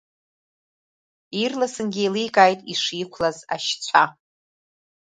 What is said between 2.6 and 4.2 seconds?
ишиқәлаз ашьцәа.